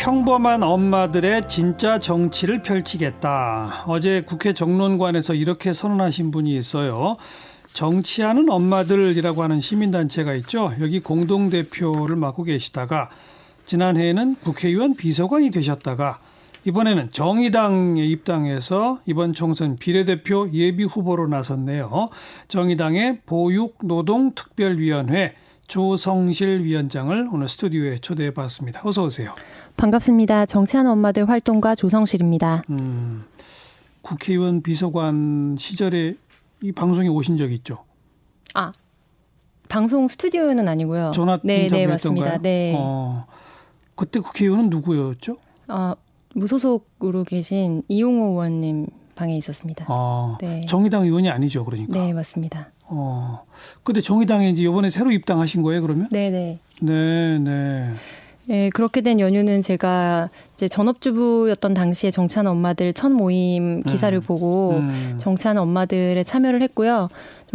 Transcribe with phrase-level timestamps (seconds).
[0.00, 3.84] 평범한 엄마들의 진짜 정치를 펼치겠다.
[3.86, 7.18] 어제 국회 정론관에서 이렇게 선언하신 분이 있어요.
[7.74, 10.72] 정치하는 엄마들이라고 하는 시민단체가 있죠.
[10.80, 13.10] 여기 공동대표를 맡고 계시다가
[13.66, 16.18] 지난해에는 국회의원 비서관이 되셨다가
[16.64, 22.08] 이번에는 정의당에 입당해서 이번 총선 비례대표 예비 후보로 나섰네요.
[22.48, 25.34] 정의당의 보육노동특별위원회
[25.70, 28.80] 조성실 위원장을 오늘 스튜디오에 초대해 봤습니다.
[28.82, 29.36] 어서 오세요.
[29.76, 30.46] 반갑습니다.
[30.46, 32.64] 정치하는 엄마들 활동가 조성실입니다.
[32.70, 33.24] 음,
[34.02, 36.16] 국회의원 비서관 시절에
[36.60, 37.84] 이 방송에 오신 적 있죠?
[38.52, 38.72] 아,
[39.68, 41.12] 방송 스튜디오는 아니고요.
[41.14, 42.38] 전화 네, 인터뷰 네, 맞습니다.
[42.38, 42.74] 네.
[42.76, 43.26] 어,
[43.94, 45.36] 그때 국회의원은 누구였죠?
[45.68, 45.94] 어,
[46.34, 49.86] 무소속으로 계신 이용호 의원님 방에 있었습니다.
[49.88, 50.62] 아, 네.
[50.66, 51.96] 정의당 의원이 아니죠, 그러니까.
[51.96, 52.72] 네, 맞습니다.
[52.90, 53.44] 어.
[53.82, 56.08] 근데 정의당에 이제 이번에 새로 입당하신 거예요, 그러면?
[56.10, 56.58] 네, 네.
[56.80, 57.90] 네, 네.
[58.48, 64.22] 예, 그렇게 된 연유는 제가 이제 전업주부였던 당시에 정치하는 엄마들 첫 모임 기사를 음.
[64.22, 65.18] 보고 음.
[65.20, 67.08] 정치하는 엄마들에 참여를 했고요.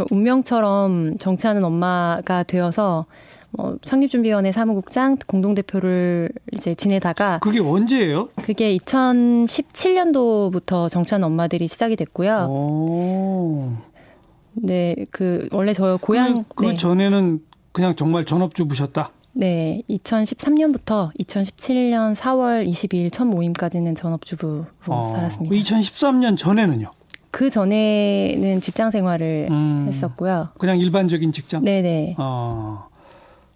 [0.09, 3.05] 운명처럼 정치하는 엄마가 되어서
[3.57, 8.27] 어, 창립준비위원회 사무국장 공동대표를 이제 지내다가 그게 언제예요?
[8.43, 12.47] 그게 2017년도부터 정치하는 엄마들이 시작이 됐고요.
[12.49, 13.71] 오.
[14.55, 16.75] 네, 그 원래 저 고향 그, 그 네.
[16.75, 17.39] 전에는
[17.71, 19.11] 그냥 정말 전업주부셨다.
[19.33, 25.53] 네, 2013년부터 2017년 4월 22일 첫 모임까지는 전업주부로 어, 살았습니다.
[25.53, 26.89] 2013년 전에는요?
[27.31, 30.49] 그 전에는 직장 생활을 음, 했었고요.
[30.57, 31.65] 그냥 일반적인 직장?
[31.65, 32.15] 네네.
[32.17, 32.87] 어,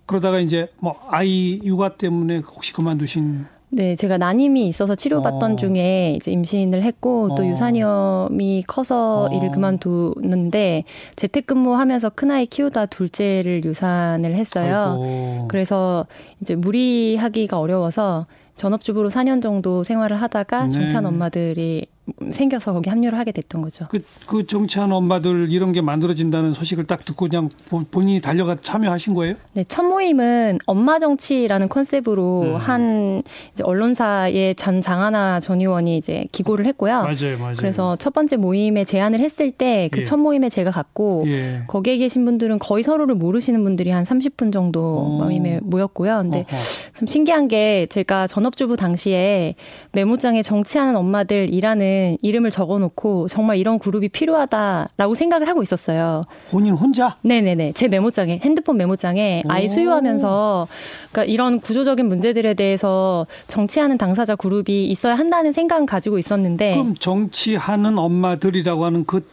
[0.06, 5.56] 그러다가 이제 뭐 아이 육아 때문에 혹시 그만두신 네, 제가 난임이 있어서 치료받던 어.
[5.56, 7.46] 중에 이제 임신을 했고 또 어.
[7.46, 9.36] 유산염이 커서 어.
[9.36, 10.84] 일을 그만두는데
[11.16, 15.00] 재택근무하면서 큰 아이 키우다 둘째를 유산을 했어요.
[15.02, 15.48] 아이고.
[15.50, 16.06] 그래서
[16.42, 18.26] 이제 무리하기가 어려워서
[18.56, 20.70] 전업주부로 4년 정도 생활을 하다가 네.
[20.70, 21.88] 정찬 엄마들이
[22.32, 23.86] 생겨서 거기 합류를 하게 됐던 거죠.
[23.90, 27.50] 그, 그 정치하는 엄마들 이런 게 만들어진다는 소식을 딱 듣고 그냥
[27.92, 29.36] 본인이 달려가 참여하신 거예요?
[29.54, 32.56] 네, 첫 모임은 엄마 정치라는 컨셉으로 음.
[32.56, 37.04] 한 이제 언론사의 전 장하나 전 의원이 이제 기고를 했고요.
[37.04, 37.56] 맞아요, 맞아요.
[37.58, 40.24] 그래서 첫 번째 모임에 제안을 했을 때 그첫 예.
[40.24, 41.64] 모임에 제가 갔고 예.
[41.68, 45.24] 거기에 계신 분들은 거의 서로를 모르시는 분들이 한 30분 정도 오.
[45.24, 46.20] 모임에 모였고요.
[46.22, 46.64] 근데 어허.
[46.98, 49.56] 좀 신기한 게 제가 전업주부 당시에
[49.92, 56.24] 메모장에 정치하는 엄마들이라는 이름을 적어놓고 정말 이런 그룹이 필요하다라고 생각을 하고 있었어요.
[56.50, 57.18] 본인 혼자?
[57.22, 57.74] 네네네.
[57.74, 60.68] 제 메모장에 핸드폰 메모장에 아이 수유하면서
[61.12, 67.98] 그러니까 이런 구조적인 문제들에 대해서 정치하는 당사자 그룹이 있어야 한다는 생각은 가지고 있었는데 그럼 정치하는
[67.98, 69.26] 엄마들이라고 하는 그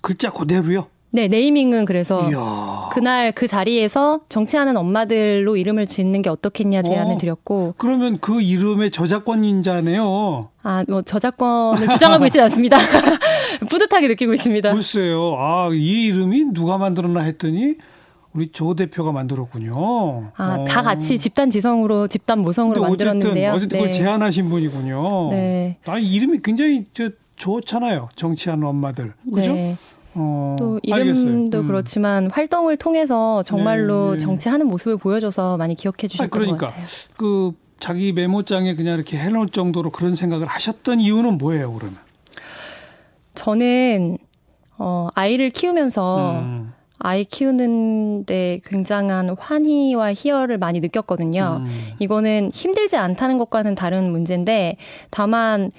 [0.00, 0.86] 글자 그대로요?
[1.14, 2.88] 네, 네이밍은 그래서 이야.
[2.92, 7.74] 그날 그 자리에서 정치하는 엄마들로 이름을 짓는 게 어떻겠냐 제안을 어, 드렸고.
[7.76, 10.48] 그러면 그 이름의 저작권인자네요.
[10.62, 12.78] 아, 뭐 저작권을 주장하고 있지 않습니다.
[13.68, 14.72] 뿌듯하게 느끼고 있습니다.
[14.72, 15.36] 글쎄요.
[15.38, 17.76] 아, 이 이름이 누가 만들었나 했더니
[18.32, 20.32] 우리 조 대표가 만들었군요.
[20.36, 20.64] 아, 어.
[20.64, 23.50] 다 같이 집단 지성으로 집단 모성으로 만들었는데요.
[23.50, 23.84] 어쨌든, 어쨌든 네.
[23.84, 25.28] 그걸 제안하신 분이군요.
[25.30, 25.76] 네.
[25.84, 28.08] 아, 이름이 굉장히 저 좋잖아요.
[28.14, 29.14] 정치하는 엄마들.
[29.34, 29.52] 그죠?
[29.52, 29.76] 네.
[30.14, 31.66] 어, 또 이름도 음.
[31.66, 34.18] 그렇지만 활동을 통해서 정말로 네.
[34.18, 36.86] 정치하는 모습을 보여줘서 많이 기억해 주셨던 그러니까, 것 같아요.
[37.16, 41.96] 그 자기 메모장에 그냥 이렇게 해놓을 정도로 그런 생각을 하셨던 이유는 뭐예요, 그러면?
[43.34, 44.18] 저는
[44.78, 46.72] 어, 아이를 키우면서 음.
[46.98, 51.62] 아이 키우는데 굉장한 환희와 희열을 많이 느꼈거든요.
[51.64, 51.92] 음.
[51.98, 54.76] 이거는 힘들지 않다는 것과는 다른 문제인데
[55.10, 55.72] 다만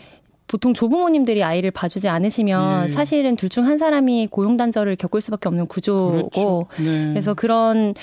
[0.54, 2.94] 보통 조부모님들이 아이를 봐주지 않으시면 예.
[2.94, 6.66] 사실은 둘 중 한 사람이 고용 단절을 겪을 수밖에 없는 구조고 그렇죠.
[6.78, 7.06] 네.
[7.08, 7.96] 그래서 그런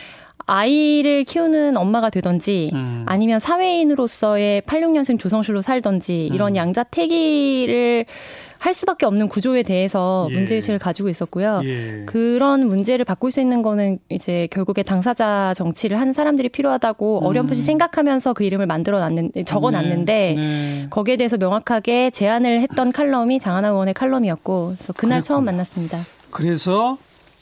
[0.46, 3.02] 아이를 키우는 엄마가 되던지 음.
[3.06, 6.56] 아니면 사회인으로서의 86년생 조성실로 살던지 이런 음.
[6.56, 8.06] 양자택일을
[8.58, 10.34] 할 수밖에 없는 구조에 대해서 예.
[10.34, 11.62] 문제의식을 가지고 있었고요.
[11.64, 12.02] 예.
[12.04, 17.24] 그런 문제를 바꿀 수 있는 거는 이제 결국에 당사자 정치를 하는 사람들이 필요하다고 음.
[17.24, 20.34] 어렴풋이 생각하면서 그 이름을 만들어 놨는, 적어 놨는데 네.
[20.36, 20.86] 네.
[20.90, 25.22] 거기에 대해서 명확하게 제안을 했던 칼럼이 장하나 의원의 칼럼이었고 그래서 그날 그랬구나.
[25.22, 26.00] 처음 만났습니다.
[26.30, 26.98] 그래서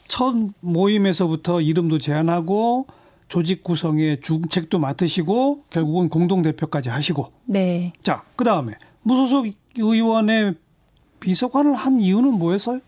[0.09, 2.87] 첫 모임에서부터 이름도 제안하고
[3.29, 7.31] 조직 구성의 중책도 맡으시고 결국은 공동 대표까지 하시고.
[7.45, 7.93] 네.
[8.01, 8.73] 자, 그다음에
[9.03, 9.47] 무소속
[9.77, 10.55] 의원의
[11.21, 12.81] 비서관을 한 이유는 뭐였어요?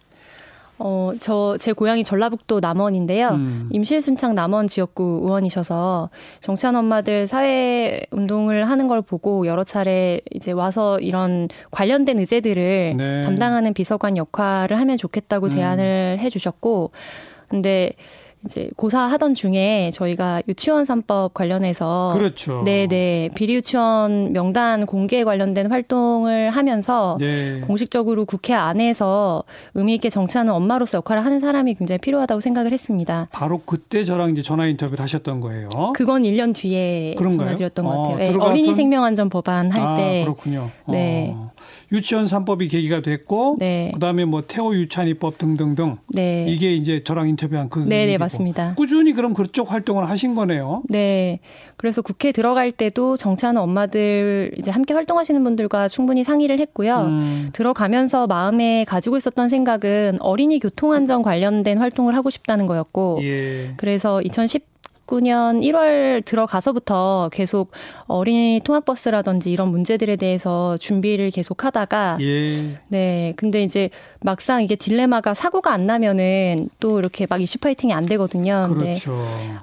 [0.84, 3.30] 어, 저, 제 고향이 전라북도 남원인데요.
[3.30, 3.70] 음.
[3.72, 6.10] 임실순창 남원 지역구 의원이셔서
[6.42, 13.22] 정치한 엄마들 사회 운동을 하는 걸 보고 여러 차례 이제 와서 이런 관련된 의제들을 네.
[13.22, 15.50] 담당하는 비서관 역할을 하면 좋겠다고 음.
[15.50, 16.92] 제안을 해 주셨고,
[17.48, 17.92] 근데
[18.46, 22.64] 이제 고사하던 중에 저희가 유치원 3법 관련해서 그렇죠.
[22.66, 23.30] 네, 네.
[23.36, 27.62] 비리 유치원 명단 공개 관련된 활동을 하면서 네.
[27.62, 29.44] 공식적으로 국회 안에서
[29.76, 33.28] 의미 있게 정치하는 엄마로서 역할을 하는 사람이 굉장히 필요하다고 생각을 했습니다.
[33.32, 35.70] 바로 그때 저랑 이제 전화 인터뷰를 하셨던 거예요.
[35.96, 37.50] 그건 1년 뒤에 그런가요?
[37.50, 38.14] 전화드렸던 것 같아요.
[38.14, 40.24] 어, 네, 어린이 생명안전 법안 할 아, 때.
[40.24, 40.72] 그렇군요.
[40.88, 41.34] 네.
[41.36, 41.52] 어.
[41.92, 43.92] 유치원 3법이 계기가 됐고 네.
[43.94, 46.46] 그다음에 뭐 태호 유치원이법 등등등 네.
[46.48, 48.76] 이게 이제 저랑 인터뷰한 그 네, 네, 맞습니다.
[48.76, 50.84] 꾸준히 그럼 그쪽 활동을 하신 거네요.
[50.90, 51.40] 네.
[51.76, 56.98] 그래서 국회 들어갈 때도 정치하는 엄마들 이제 함께 활동하시는 분들과 충분히 상의를 했고요.
[57.08, 57.50] 음.
[57.54, 63.74] 들어가면서 마음에 가지고 있었던 생각은 어린이 교통 안전 관련된 활동을 하고 싶다는 거였고 예.
[63.78, 64.71] 그래서 2010
[65.12, 67.72] 2019년 1월 들어가서부터 계속
[68.08, 72.78] 어린이 통학버스라든지 이런 문제들에 대해서 준비를 계속 하다가 예.
[72.88, 73.90] 네 근데 이제
[74.22, 78.70] 막상 이게 딜레마가 사고가 안 나면은 또 이렇게 막 이슈 파이팅이 안 되거든요.
[78.74, 79.14] 그렇죠.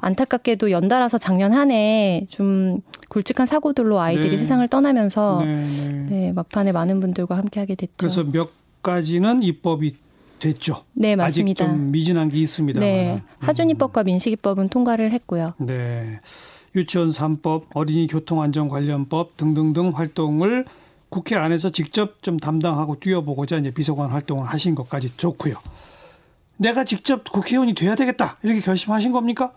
[0.00, 4.38] 안타깝게도 연달아서 작년 한 해 좀 굵직한 사고들로 아이들이 네.
[4.38, 6.06] 세상을 떠나면서 네, 네.
[6.08, 7.92] 네, 막판에 많은 분들과 함께 하게 됐죠.
[7.96, 8.50] 그래서 몇
[8.82, 9.96] 가지는 입법이
[10.38, 10.84] 됐죠.
[10.92, 11.64] 네, 맞습니다.
[11.64, 12.80] 아직 좀 미진한 게 있습니다.
[12.80, 13.22] 네.
[13.40, 15.54] 하준이법과 민식이법은 통과를 했고요.
[15.58, 16.20] 네.
[16.74, 20.64] 유치원 3법, 어린이 교통안전 관련법 등등등 활동을
[21.08, 25.56] 국회 안에서 직접 좀 담당하고 뛰어보고자 이제 비서관 활동을 하신 것까지 좋고요.
[26.58, 29.52] 내가 직접 국회의원이 돼야 되겠다 이렇게 결심하신 겁니까?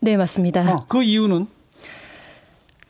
[0.00, 0.72] 네, 맞습니다.
[0.72, 1.46] 어, 그 이유는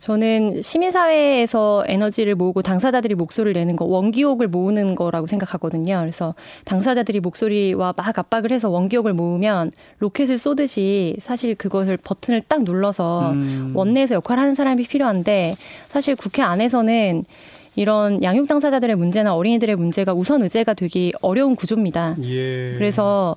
[0.03, 6.01] 저는 시민사회에서 에너지를 모으고 당사자들이 목소리를 내는 거, 원기옥을 모으는 거라고 생각하거든요.
[6.01, 6.35] 그래서
[6.65, 9.71] 당사자들이 목소리와 막 압박을 해서 원기옥을 모으면
[10.01, 13.73] 로켓을 쏘듯이 사실 그것을 버튼을 딱 눌러서 음.
[13.77, 15.55] 원내에서 역할을 하는 사람이 필요한데
[15.91, 17.25] 사실 국회 안에서는
[17.77, 22.17] 이런 양육 당사자들의 문제나 어린이들의 문제가 우선 의제가 되기 어려운 구조입니다.
[22.25, 22.75] 예.
[22.75, 23.37] 그래서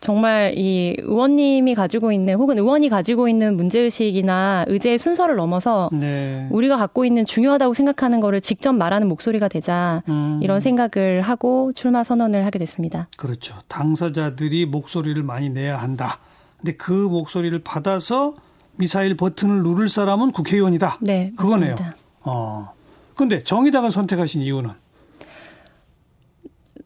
[0.00, 6.46] 정말 이 의원님이 가지고 있는 혹은 의원이 가지고 있는 문제의식이나 의제의 순서를 넘어서 네.
[6.50, 10.38] 우리가 갖고 있는 중요하다고 생각하는 거를 직접 말하는 목소리가 되자 음.
[10.42, 13.08] 이런 생각을 하고 출마 선언을 하게 됐습니다.
[13.16, 13.54] 그렇죠.
[13.68, 16.18] 당사자들이 목소리를 많이 내야 한다.
[16.58, 18.34] 근데 그 목소리를 받아서
[18.76, 20.98] 미사일 버튼을 누를 사람은 국회의원이다.
[21.00, 21.72] 네, 그거네요.
[21.72, 21.96] 맞습니다.
[22.22, 22.72] 어.
[23.14, 24.70] 근데 정의당을 선택하신 이유는?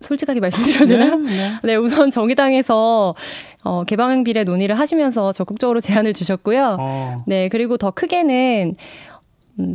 [0.00, 1.16] 솔직하게 말씀드려도 되나요?
[1.16, 1.50] 네, 네.
[1.62, 3.14] 네, 우선 정의당에서
[3.62, 6.76] 어, 개방 비례 논의를 하시면서 적극적으로 제안을 주셨고요.
[6.80, 7.24] 어.
[7.26, 8.74] 네, 그리고 더 크게는 음,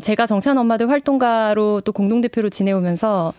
[0.02, 3.34] 제가 정치하는 엄마들 활동가로 또 공동대표로 지내오면서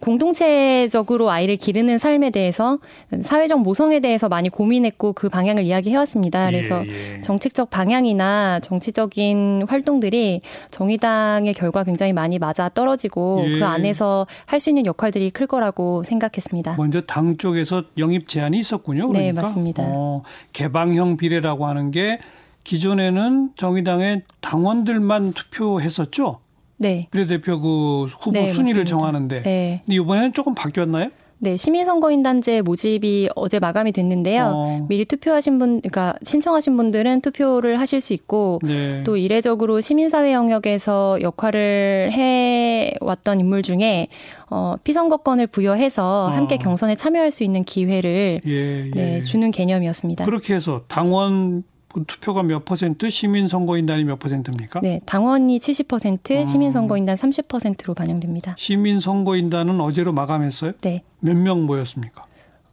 [0.00, 2.78] 공동체적으로 아이를 기르는 삶에 대해서
[3.22, 6.46] 사회적 모성에 대해서 많이 고민했고 그 방향을 이야기해왔습니다.
[6.46, 7.20] 예, 그래서 예, 예.
[7.20, 10.40] 정책적 방향이나 정치적인 활동들이
[10.70, 13.58] 정의당의 결과 굉장히 많이 맞아 떨어지고 예.
[13.58, 16.76] 그 안에서 할 수 있는 역할들이 클 거라고 생각했습니다.
[16.78, 19.08] 먼저 당 쪽에서 영입 제안이 있었군요.
[19.12, 19.42] 네, 그러니까?
[19.42, 19.82] 네, 맞습니다.
[19.84, 20.22] 어,
[20.52, 22.20] 개방형 비례라고 하는 게
[22.64, 26.40] 기존에는 정의당의 당원들만 투표했었죠.
[26.78, 27.08] 네.
[27.10, 28.84] 비례대표 그 후보 네, 순위를 맞습니다.
[28.84, 29.36] 정하는데.
[29.42, 29.82] 네.
[29.84, 31.10] 근데 이번에는 조금 바뀌었나요?
[31.44, 34.52] 네, 시민선거인단제 모집이 어제 마감이 됐는데요.
[34.54, 34.86] 어.
[34.88, 39.02] 미리 투표하신 분, 그러니까 신청하신 분들은 투표를 하실 수 있고 네.
[39.02, 44.06] 또 이례적으로 시민사회 영역에서 역할을 해 왔던 인물 중에
[44.50, 46.28] 어, 피선거권을 부여해서 어.
[46.28, 48.90] 함께 경선에 참여할 수 있는 기회를 예, 예.
[48.94, 50.24] 네, 주는 개념이었습니다.
[50.24, 51.64] 그렇게 해서 당원
[52.06, 54.80] 투표가 몇 퍼센트, 시민 선거인단이 몇 퍼센트입니까?
[54.80, 56.46] 네, 당원이 70%, 음.
[56.46, 58.54] 시민 선거인단 30%로 반영됩니다.
[58.58, 60.72] 시민 선거인단은 어제로 마감했어요?
[60.80, 61.02] 네.
[61.20, 62.24] 몇 명 모였습니까?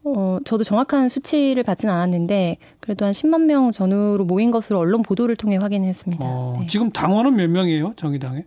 [0.05, 5.35] 어, 저도 정확한 수치를 받진 않았는데 그래도 한 10만 명 전후로 모인 것으로 언론 보도를
[5.35, 6.23] 통해 확인했습니다.
[6.25, 6.67] 어, 네.
[6.67, 8.45] 지금 당원은 몇 명이에요, 정의당에?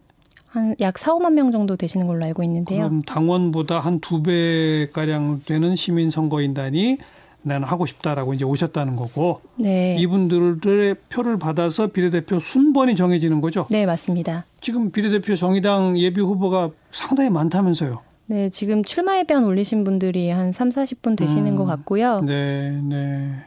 [0.49, 2.81] 한약 4, 5만 명 정도 되시는 걸로 알고 있는데요.
[2.81, 6.99] 그럼 당원보다 한 두 배가량 되는 시민 선거인단이
[7.43, 9.97] 나는 하고 싶다라고 이제 오셨다는 거고 네.
[9.99, 13.67] 이분들의 표를 받아서 비례대표 순번이 정해지는 거죠.
[13.71, 14.45] 네, 맞습니다.
[14.61, 18.01] 지금 비례대표 정의당 예비 후보가 상당히 많다면서요.
[18.27, 22.21] 네, 지금 출마 예배안 올리신 분들이 한 3, 40분 되시는 음, 것 같고요.
[22.21, 23.45] 네, 네.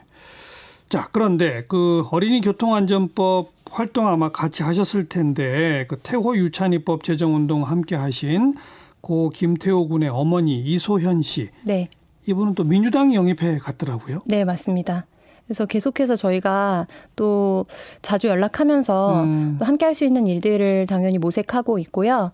[0.88, 7.62] 자, 그런데 그 어린이 교통안전법 활동 아마 같이 하셨을 텐데 그 태호 유찬이법 제정 운동
[7.62, 8.54] 함께 하신
[9.00, 11.48] 고 김태호 군의 어머니 이소현 씨.
[11.64, 11.88] 네.
[12.26, 14.22] 이분은 또 민주당 영입해 갔더라고요.
[14.26, 15.06] 네, 맞습니다.
[15.46, 17.66] 그래서 계속해서 저희가 또
[18.02, 19.56] 자주 연락하면서 음.
[19.58, 22.32] 또 함께 할 수 있는 일들을 당연히 모색하고 있고요.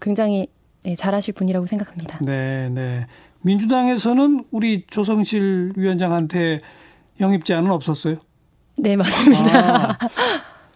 [0.00, 0.48] 굉장히
[0.82, 2.18] 네, 잘하실 분이라고 생각합니다.
[2.22, 3.06] 네, 네.
[3.42, 6.58] 민주당에서는 우리 조성실 위원장한테
[7.20, 8.16] 영입 제안은 없었어요?
[8.76, 9.90] 네, 맞습니다.
[9.92, 9.98] 아,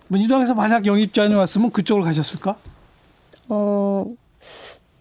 [0.09, 2.57] 민주당에서 만약 영입 제안이 왔으면 그쪽으로 가셨을까?
[3.49, 4.07] 어,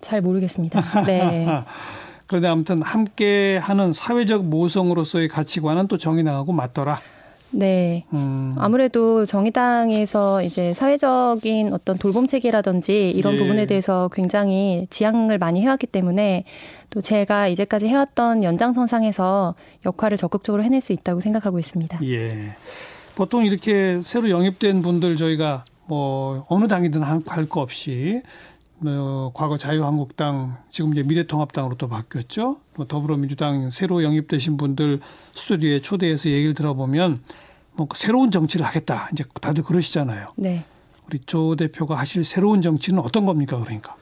[0.02, 0.82] 잘 모르겠습니다.
[1.06, 1.46] 네.
[2.34, 7.00] 그런데 아무튼 함께 하는 사회적 모성으로서의 가치관은 또 정의당하고 맞더라.
[7.52, 8.06] 네.
[8.12, 8.56] 음.
[8.58, 13.38] 아무래도 정의당에서 이제 사회적인 어떤 돌봄 체계라든지 이런 예.
[13.38, 16.46] 부분에 대해서 굉장히 지향을 많이 해왔기 때문에
[16.90, 19.54] 또 제가 이제까지 해왔던 연장선상에서
[19.86, 22.00] 역할을 적극적으로 해낼 수 있다고 생각하고 있습니다.
[22.04, 22.56] 예.
[23.14, 28.24] 보통 이렇게 새로 영입된 분들 저희가 뭐 어느 당이든 할 거 없이
[28.86, 32.58] 어, 과거 자유한국당 지금 이제 미래통합당으로 또 바뀌었죠.
[32.76, 35.00] 뭐 더불어민주당 새로 영입되신 분들
[35.34, 37.18] 스튜디오에 초대해서 얘기를 들어보면
[37.74, 40.34] 뭐 새로운 정치를 하겠다 이제 다들 그러시잖아요.
[40.36, 40.66] 네.
[41.08, 43.96] 우리 조 대표가 하실 새로운 정치는 어떤 겁니까 그러니까?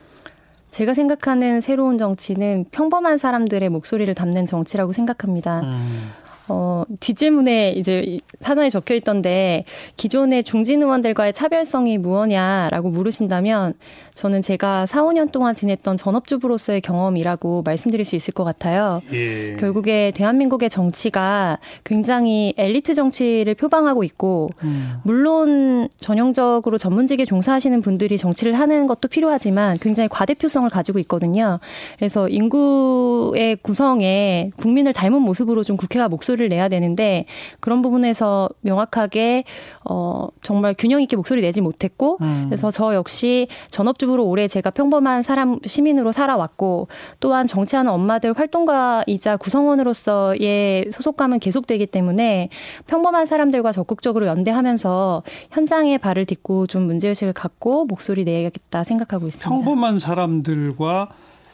[0.69, 5.61] 제가 생각하는 새로운 정치는 평범한 사람들의 목소리를 담는 정치라고 생각합니다.
[5.61, 6.11] 음.
[6.47, 9.63] 어, 뒷질문에 이제 사전에 적혀 있던데
[9.95, 13.73] 기존의 중진 의원들과의 차별성이 무엇냐라고 물으신다면
[14.21, 19.01] 저는 제가 4, 5년 동안 지냈던 전업주부로서의 경험이라고 말씀드릴 수 있을 것 같아요.
[19.11, 19.53] 예.
[19.53, 24.99] 결국에 대한민국의 정치가 굉장히 엘리트 정치를 표방하고 있고 음.
[25.01, 31.59] 물론 전형적으로 전문직에 종사하시는 분들이 정치를 하는 것도 필요하지만 굉장히 과대표성을 가지고 있거든요.
[31.97, 37.25] 그래서 인구의 구성에 국민을 닮은 모습으로 좀 국회가 목소리를 내야 되는데
[37.59, 39.45] 그런 부분에서 명확하게
[39.83, 42.45] 어 정말 균형 있게 목소리 내지 못했고 음.
[42.49, 46.87] 그래서 저 역시 전업 전 업주부로 오래 제가 평범한 사람 시민으로 살아왔고
[47.19, 52.49] 또한 정치하는 엄마들 활동가이자 구성원으로서의 소속감은 계속되기 때문에
[52.87, 59.49] 평범한 사람들과 적극적으로 연대하면서 현장에 발을 딛고 좀 문제의식을 갖고 목소리 내야겠다 생각하고 있습니다.
[59.49, 61.09] 평범한 사람들과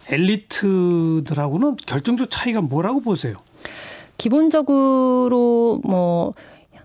[0.09, 3.35] 엘리트들하고는 결정적 차이가 뭐라고 보세요?
[4.17, 6.33] 기본적으로 뭐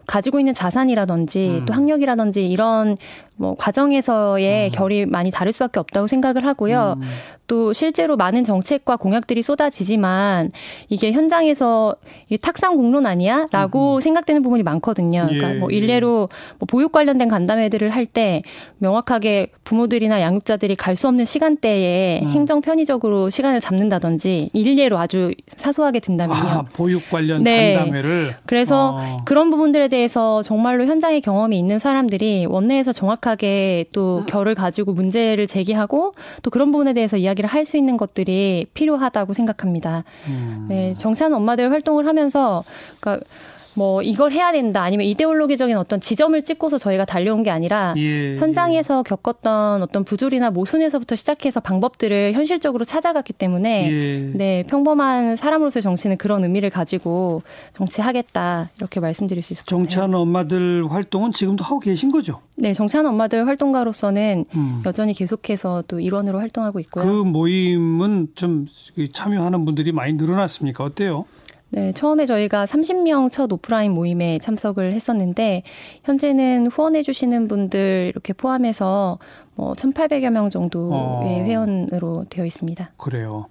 [0.07, 1.65] 가지고 있는 자산이라든지 음.
[1.65, 2.97] 또 학력이라든지 이런
[3.43, 4.73] 뭐 과정에서의 음.
[4.73, 6.95] 결이 많이 다를 수밖에 없다고 생각을 하고요.
[6.97, 7.03] 음.
[7.49, 10.53] 또 실제로 많은 정책과 공약들이 쏟아지지만
[10.89, 11.97] 이게 현장에서
[12.31, 14.01] 이 탁상 공론 아니야?라고 음.
[14.01, 15.27] 생각되는 부분이 많거든요.
[15.29, 15.59] 그러니까 예.
[15.59, 18.43] 뭐 일례로 뭐 보육 관련된 간담회들을 할 때
[18.79, 22.29] 명확하게 부모들이나 양육자들이 갈 수 없는 시간대에 음.
[22.29, 26.49] 행정 편의적으로 시간을 잡는다든지 일례로 아주 사소하게 든다면요.
[26.49, 27.75] 아, 보육 관련 네.
[27.75, 29.17] 간담회를 그래서 어.
[29.25, 35.47] 그런 부분들에 대해서 정말로 현장의 경험이 있는 사람들이 원내에서 정확 하게 또 결을 가지고 문제를
[35.49, 40.03] 제기하고 또 그런 부분에 대해서 이야기 이야기를 할 수 있는 것들이 필요하다고 생각합니다.
[40.27, 40.67] 음.
[40.69, 42.65] 네, 정치하는 엄마들 활동을 하면서
[42.99, 43.25] 그러니까
[43.75, 48.99] 뭐 이걸 해야 된다 아니면 이데올로기적인 어떤 지점을 찍고서 저희가 달려온 게 아니라 예, 현장에서
[48.99, 49.03] 예.
[49.09, 54.33] 겪었던 어떤 부조리나 모순에서부터 시작해서 방법들을 현실적으로 찾아갔기 때문에 예.
[54.35, 57.43] 네 평범한 사람으로서의 정치는 그런 의미를 가지고
[57.77, 59.85] 정치하겠다 이렇게 말씀드릴 수 있을 것 같아요.
[59.85, 62.41] 정치하는 엄마들 활동은 지금도 하고 계신 거죠?
[62.55, 64.83] 네, 정치하는 엄마들 활동가로서는 음.
[64.85, 67.05] 여전히 계속해서 또 일원으로 활동하고 있고요.
[67.05, 68.67] 그 모임은 좀
[69.13, 70.85] 참여하는 분들이 많이 늘어났습니까?
[70.85, 71.25] 어때요?
[71.75, 75.63] 네, 처음에 저희가 30명 첫 오프라인 모임에 참석을 했었는데
[76.05, 79.19] 현재는 후원해 주시는 분들 이렇게 포함해서
[79.55, 81.23] 뭐 1,800여 명 정도의 어.
[81.25, 82.91] 회원으로 되어 있습니다.
[82.99, 83.47] 그래요.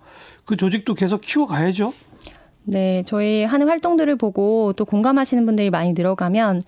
[0.46, 1.94] 그 조직도 계속 키워 가야죠.
[2.64, 6.62] 네, 저희 하는 활동들을 보고 또 공감하시는 분들이 많이 늘어가면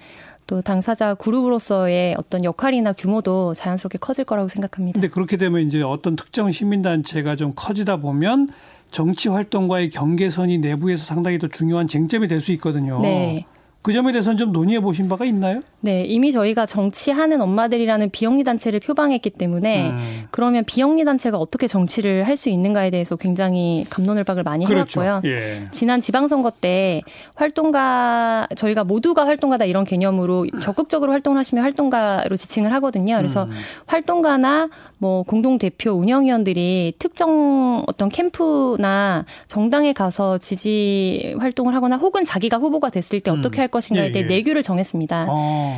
[0.47, 4.99] 또 당사자 그룹으로서의 어떤 역할이나 규모도 자연스럽게 커질 거라고 생각합니다.
[4.99, 8.49] 근데 그렇게 되면 이제 어떤 특정 시민단체가 좀 커지다 보면
[8.93, 13.01] 정치 활동과의 경계선이 내부에서 상당히 또 중요한 쟁점이 될 수 있거든요.
[13.01, 13.45] 네.
[13.81, 15.61] 그 점에 대해서는 좀 논의해 보신 바가 있나요?
[15.85, 20.23] 네, 이미 저희가 정치하는 엄마들이라는 비영리 단체를 표방했기 때문에 음.
[20.31, 25.03] 그러면 비영리 단체가 어떻게 정치를 할 수 있는가에 대해서 굉장히 감론을박을 많이 그렇죠.
[25.03, 25.31] 해왔고요.
[25.31, 25.67] 예.
[25.71, 27.01] 지난 지방선거 때
[27.35, 33.17] 활동가 저희가 모두가 활동가다 이런 개념으로 적극적으로 활동을 하시면 활동가로 지칭을 하거든요.
[33.17, 33.51] 그래서 음.
[33.85, 42.57] 활동가나 뭐 공동 대표 운영위원들이 특정 어떤 캠프나 정당에 가서 지지 활동을 하거나 혹은 자기가
[42.57, 44.27] 후보가 됐을 때 어떻게 할 것인가에 예, 대해 예.
[44.27, 45.27] 내규를 정했습니다.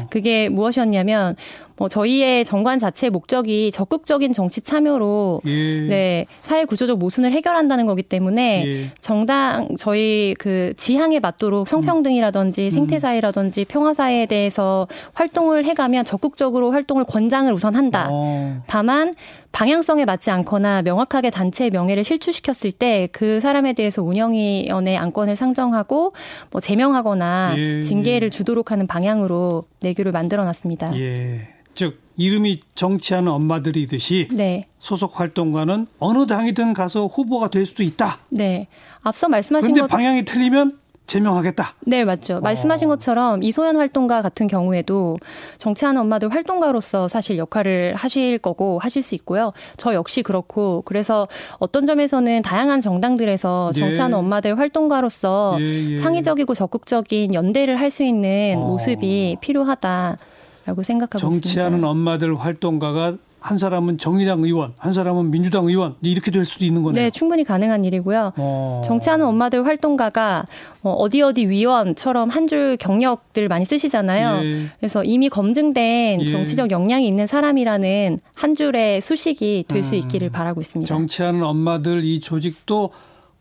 [0.04, 0.08] 어.
[0.10, 1.36] 그게 무엇이었냐면
[1.78, 5.82] 뭐 저희의 정관 자체의 목적이 적극적인 정치 참여로 예.
[5.88, 8.92] 네 사회 구조적 모순을 해결한다는 거기 때문에 예.
[9.02, 12.72] 정당 저희 그 지향에 맞도록 성평등이라든지 음.
[12.72, 18.08] 생태사회라든지 평화사회에 대해서 활동을 해가면 적극적으로 활동을 권장을 우선 한다.
[18.10, 18.62] 어.
[18.68, 19.14] 다만
[19.52, 26.14] 방향성에 맞지 않거나 명확하게 단체의 명예를 실추시켰을 때 그 사람에 대해서 운영위원회 안건을 상정하고
[26.52, 27.84] 뭐 제명하거나 예.
[27.84, 30.98] 징계를 주도록 하는 방향으로 내규를 만들어 놨습니다.
[30.98, 31.48] 예.
[31.76, 34.68] 즉 이름이 정치하는 엄마들이듯이 네.
[34.80, 38.20] 소속 활동가는 어느 당이든 가서 후보가 될 수도 있다.
[38.30, 38.68] 네.
[39.04, 41.76] 앞서 말씀하신 것 방향이 틀리면 제명하겠다.
[41.82, 42.42] 네, 맞죠.
[42.42, 42.96] 말씀하신 어.
[42.96, 45.18] 것처럼 이소연 활동가 같은 경우에도
[45.58, 49.54] 정치하는 엄마들 활동가로서 사실 역할을 하실 거고 하실 수 있고요.
[49.78, 51.28] 저 역시 그렇고 그래서
[51.60, 53.80] 어떤 점에서는 다양한 정당들에서 예.
[53.80, 54.20] 정치하는 예.
[54.20, 55.98] 엄마들 활동가로서 예, 예.
[55.98, 58.66] 창의적이고 적극적인 연대를 할 수 있는 어.
[58.68, 61.42] 모습이 필요하다라고 생각하고 정치하는 있습니다.
[61.42, 63.14] 정치하는 엄마들 활동가가
[63.46, 67.04] 한 사람은 정의당 의원, 한 사람은 민주당 의원 이렇게 될 수도 있는 거네요.
[67.04, 68.34] 네, 충분히 가능한 일이고요.
[68.38, 68.82] 어.
[68.84, 70.48] 정치하는 엄마들 활동가가
[70.82, 74.44] 뭐 어디 어디 위원처럼 한 줄 경력들 많이 쓰시잖아요.
[74.46, 74.70] 예.
[74.80, 76.28] 그래서 이미 검증된 예.
[76.28, 80.00] 정치적 역량이 있는 사람이라는 한 줄의 수식이 될수 음.
[80.00, 80.88] 있기를 바라고 있습니다.
[80.88, 82.92] 정치하는 엄마들 이 조직도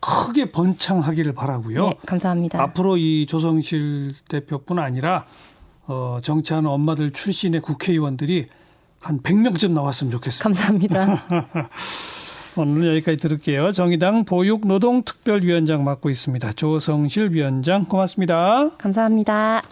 [0.01, 1.87] 크게 번창하기를 바라고요.
[1.87, 2.61] 네, 감사합니다.
[2.61, 5.25] 앞으로 이 조성실 대표뿐 아니라
[5.87, 8.47] 어, 정치하는 엄마들 출신의 국회의원들이
[9.05, 10.43] 한 100명쯤 나왔으면 좋겠습니다.
[10.43, 11.69] 감사합니다.
[12.57, 13.73] 오늘 여기까지 들을게요.
[13.73, 16.53] 정의당 보육노동특별위원장 맡고 있습니다.
[16.53, 18.71] 조성실 위원장 고맙습니다.
[18.79, 19.63] 감사합니다.